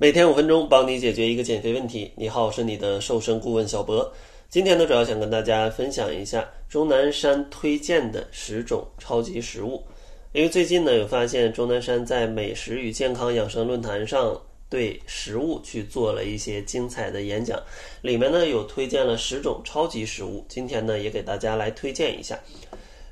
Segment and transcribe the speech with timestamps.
[0.00, 2.12] 每天五分钟，帮你解决一个减肥问题。
[2.14, 4.08] 你好，我是你的瘦身顾问小博。
[4.48, 9.82] 今天呢，主要想跟大家分享一下钟南山推荐的十种超级食物。
[10.30, 14.40] 因为最近呢，有发现钟南山在美食与健康养生论坛上
[14.70, 17.60] 对食物去做了一些精彩的演讲，
[18.00, 20.44] 里面呢有推荐了十种超级食物。
[20.46, 22.38] 今天呢，也给大家来推荐一下。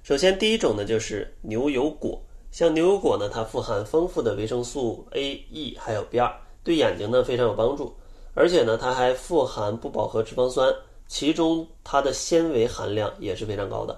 [0.04, 2.22] 首先，第一种呢就是牛油果。
[2.52, 6.32] 像牛油果呢，它富含丰富的维生素 A、E 还有 B 二。
[6.66, 7.94] 对眼睛呢非常有帮助，
[8.34, 10.74] 而且呢它还富含不饱和脂肪酸，
[11.06, 13.96] 其中它的纤维含量也是非常高的，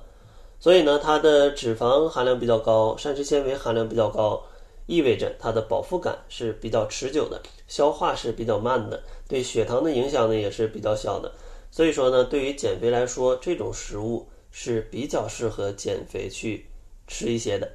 [0.60, 4.42] 所以呢它的脂肪含量比较高，膳食纤维含量比较高，
[4.84, 11.32] 意味着它的饱腹感是比较持久的，消化是比较慢的，对血糖的影响呢也是比较小的，
[11.70, 16.66] 所以说呢对于减肥来说，这种食物是比较适合减肥去
[17.06, 17.66] 吃一些的。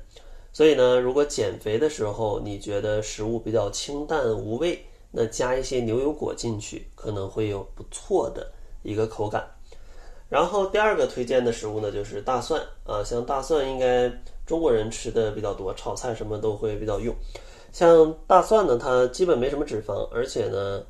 [0.56, 9.48] 所以呢，如果减肥的时候你觉得食物比较清淡无味，那加一些牛油果进去，可能会有不错的一个口感。
[10.28, 14.12] 然后第二个推荐的食物呢，就是大蒜啊，像大蒜应该
[14.46, 17.16] 中国人吃的比较多，炒菜什么都会比较用。
[17.72, 20.84] 像大蒜呢，它基本没什么脂肪，而且呢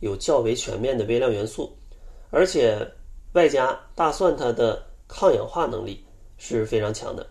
[0.00, 1.72] 有较为全面的微量元素，
[2.30, 2.84] 而且
[3.34, 6.04] 外加大蒜它的抗氧化能力
[6.36, 7.26] 是非常强的，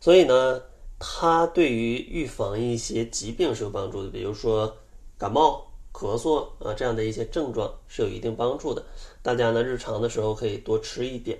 [0.00, 0.60] 所以呢。
[1.06, 4.74] 它对于预防一些疾病是有帮助的，比如说
[5.18, 5.62] 感冒、
[5.94, 8.82] 咳嗽啊这样的一些症状是有一定帮助的。
[9.22, 11.38] 大家呢日常的时候可以多吃一点。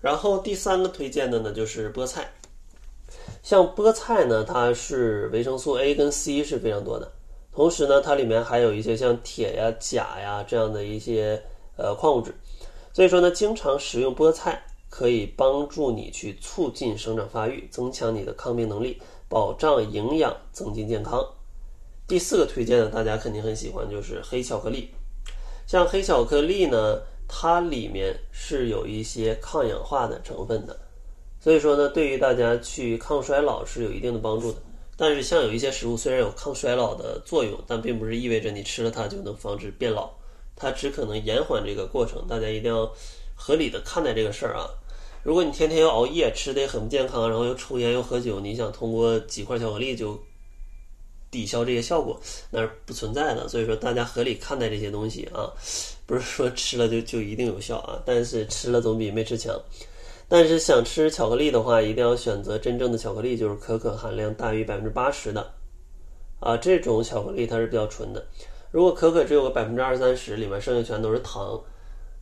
[0.00, 2.32] 然后第三个推荐的呢就是菠菜，
[3.42, 7.12] 像菠菜呢，它是维生素 A 跟 C 是非常多的，
[7.52, 11.40] 同时呢它里面还有一些像铁呀、钾呀这样的一些
[11.76, 12.34] 呃矿物质，
[12.92, 14.64] 所以说呢经常食用菠菜。
[14.90, 18.96] 可以帮助你去促进生长发育，增强你的抗病能力，
[19.28, 21.20] 保障营养，增进健康。
[22.06, 24.90] 第四个推荐的，大家肯定很喜欢，就是黑巧克力。
[25.66, 30.78] 像黑巧克力呢，它里面是有一些抗氧化的成分的，
[31.40, 34.58] 所以说呢，对于大家去抗衰老是有一定的帮助的。
[34.96, 40.10] 但是像有一些食物虽然有抗衰老的作用，但并不是意味着你吃了它就能防止变老，
[40.54, 42.26] 它只可能延缓这个过程。
[42.28, 42.92] 大家一定要
[43.34, 44.68] 合理的看待这个事儿啊。
[45.22, 50.22] 如果你天天要熬夜，吃的也很不健康，然后又抽烟又喝酒，你想通过几块巧克力就
[51.34, 53.48] 抵消这些效果，那是不存在的。
[53.48, 55.50] 所以说，大家合理看待这些东西啊，
[56.06, 59.60] 不是说吃了就就一定有效啊，但是吃了总比没吃强。
[60.28, 65.52] 但是想吃巧克力的话，一定要选择真正的巧克力，就是可可含量大于百分之八十的
[66.38, 68.24] 啊，这种巧克力它是比较纯的。
[68.70, 71.60] 如果可可只有个百分之二三十，里面剩下全都是糖。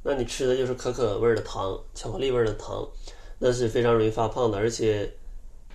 [0.02, 2.88] 那你吃的就是可可味儿的糖，巧克力味儿的糖，
[3.38, 5.08] 那是非常容易发胖的，而且，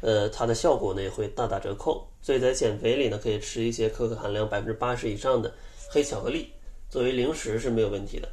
[0.01, 2.07] 呃，它的效果呢也会大打折扣。
[2.21, 5.53] 所以在减肥里呢，可以吃一些可可含量百分之八十以上的
[5.89, 6.51] 黑巧克力，
[6.89, 8.27] 作为零食是没有问题的。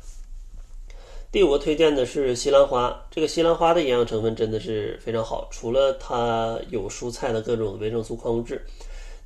[1.31, 8.65] 第五个推荐的是西兰花，这个西兰花的营养成分真的是非常好，除了它有蔬菜的各种维生素、矿物质，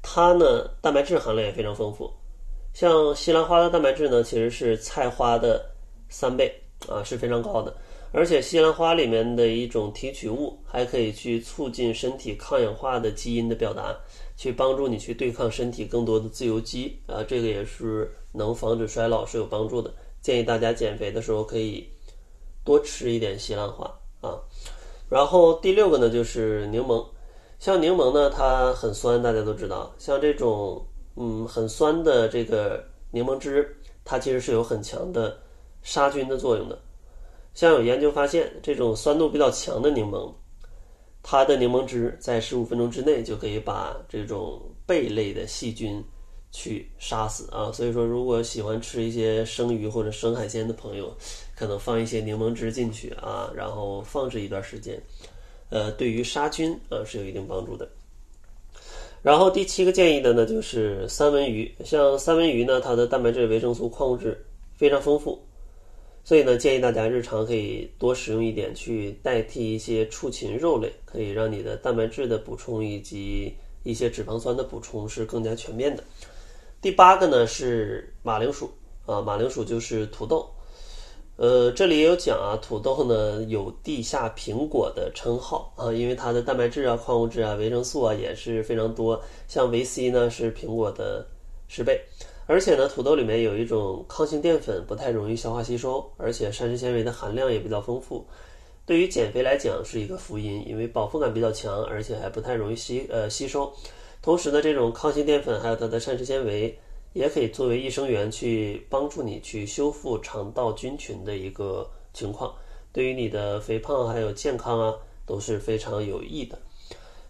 [0.02, 2.10] 它呢蛋白质含量也非常丰富。
[2.74, 5.64] 像西兰花的蛋白质呢，其实是菜花的。
[6.10, 6.50] 三倍
[6.88, 7.76] 啊是非常高的，
[8.10, 13.94] 而且西兰花里面的一种提取物还可以去促进身体抗氧化的基因的表达，
[14.36, 19.92] 去帮助你去对抗身体更多的自由基啊，这个也是能防止衰老是有帮助的。
[20.20, 21.86] 建议大家减肥的时候可以
[22.64, 23.84] 多吃一点西兰花
[24.20, 24.40] 啊。
[25.08, 27.06] 然后第六个呢就是柠檬，
[27.58, 30.84] 像柠檬呢它很酸，大家都知道，像这种
[31.16, 35.38] 嗯很酸的这个柠檬汁，它其实是有很强的。
[35.80, 36.78] 杀菌的作用的，
[37.58, 40.32] 像有研究发现，这种酸度比较强的柠檬，
[41.24, 46.00] 它的柠檬汁在十五分钟之内就可以把这种贝类的细菌
[46.52, 47.72] 去杀死啊。
[47.72, 51.12] 所以说，如果喜欢吃一些生鱼或者生海鲜的朋友，
[51.56, 54.96] 可能放一些柠檬汁进去啊，然后放置一段时间，
[55.68, 57.88] 呃，对于杀菌啊是有一定帮助的。
[59.20, 64.46] 然后第七个建议的呢，就是三文鱼，像三文鱼呢，它的蛋白质、维生素、矿物质
[64.76, 65.44] 非常丰富。
[66.28, 76.04] 所以呢，建议大家日常可以多食用一点，去代替一些畜禽肉类，可以让你的蛋白质的补充以及一些脂肪酸的补充是更加全面的。
[76.82, 78.70] 第八个呢是马铃薯
[79.06, 80.46] 啊，马铃薯就是土豆。
[81.36, 91.26] 呃，这里也有讲啊，土豆呢有地下苹果的称号啊，因为它的蛋白质啊、矿物质啊、维生素啊也是非常多，像维 C 呢是苹果的
[91.68, 91.98] 十倍。
[92.50, 98.26] 而且呢，土豆里面有一种抗性淀粉，不太容易消化吸收，而且膳食纤维的含量也比较丰富。
[98.86, 103.70] 对于减肥来讲是一个福音，因为饱腹感比较强，而且还不太容易吸呃吸收。
[104.22, 106.74] 同时呢，这种抗性淀粉还有它的膳食纤维，
[107.12, 112.54] 也可以作为益生元去帮助你去修复肠道菌群的一个情况，
[112.94, 114.94] 对于你的肥胖还有健康啊
[115.26, 116.58] 都是非常有益的。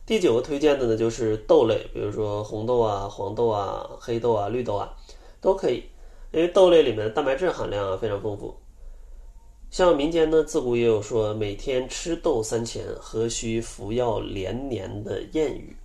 [0.09, 4.97] 第九个推荐的呢就是豆类，比如说红豆啊、黄豆啊、黑豆啊、绿豆啊
[5.39, 5.85] 都可以，
[6.33, 8.57] 因为豆类里面的蛋白质含量啊非常丰富。
[9.71, 15.77] 像民间呢自古也有说每天吃豆三钱，何须服药连年的谚语。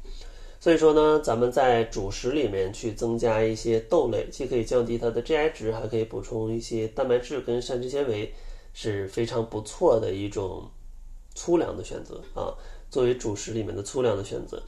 [0.57, 8.33] 所以说呢，咱们在主食里面去增加一些豆类，既可以降低它的 GI 值，还可以补充一些蛋白质跟膳食纤维，
[8.73, 10.63] 是非常不错的一种
[11.35, 12.55] 粗粮的选择啊。
[12.93, 14.61] 作为主食里面的粗粮的选择。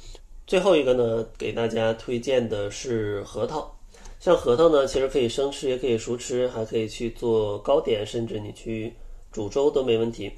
[0.48, 3.72] 最后一个呢，给大家推荐的是核桃。
[4.19, 8.92] 像核桃呢，其实可以生吃，也可以熟吃，还可以去做糕点，甚至你去
[9.31, 10.31] 煮粥都没问题。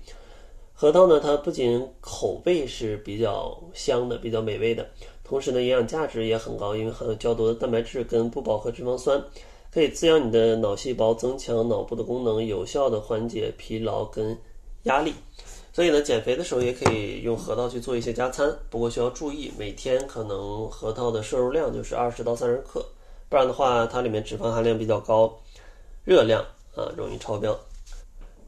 [0.74, 4.86] 核桃呢，它不仅口味是比较香的、比较美味的，
[5.24, 9.24] 同时呢，营养价值也很高，因为含有较多的蛋白质跟不饱和脂肪酸，
[9.72, 14.38] 可以滋养你的脑细胞，增强脑部的功能，有效的缓解疲劳跟
[14.84, 15.14] 压力。
[15.78, 22.84] 所以呢，减肥的时候也可以用核桃去做一些加餐，不过需要注意，每天可能核桃的摄入量就是二十到三十克，
[23.30, 25.32] 不然的话，它里面脂肪含量比较高，
[26.04, 26.44] 热量
[26.76, 27.56] 啊容易超标。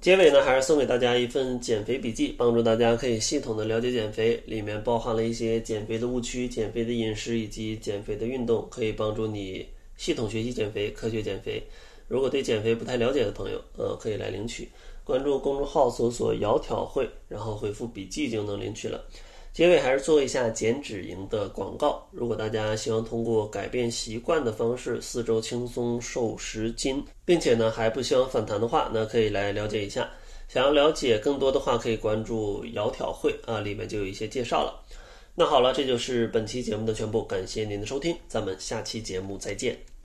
[0.02, 4.42] 结尾呢，还是送给大家一份减肥笔记，帮助大家可以系统的了解减肥。
[4.48, 9.64] 里面包含了一些减肥的误区、减肥的饮食以及减肥的运动，可以帮助你
[9.98, 11.62] 系统学习减肥、科学减肥。
[12.10, 14.70] 如果对减肥不太了解的朋友，呃，可以来领取。
[15.06, 19.02] 关注公众号搜索“窈窕会”，然后回复“笔记”就能领取了。
[19.52, 22.08] 结尾还是做一下减脂营的广告。
[22.12, 30.10] 如果大家希望通过改变习惯的方式，四周轻松瘦十斤，并且呢还不希望反弹的话，那可以来了解一下。
[30.48, 34.86] 想要了解更多的话，可以关注“窈窕会”啊，里面就有一些介绍了。
[35.36, 39.89] 那好了，这就是本期节目的全部，感谢您的收听，咱们下期节目再见。